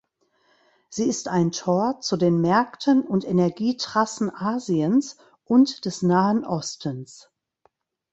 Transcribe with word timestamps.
Sie 0.89 1.03
ist 1.07 1.27
ein 1.27 1.51
Tor 1.51 1.99
zu 2.01 2.17
den 2.17 2.41
Märkten 2.41 3.03
und 3.03 3.23
Energietrassen 3.23 4.33
Asiens 4.35 5.15
und 5.45 5.85
des 5.85 6.01
Nahen 6.01 6.43
Ostens. 6.43 7.29